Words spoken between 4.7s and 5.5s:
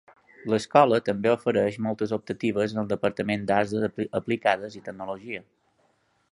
i tecnologia.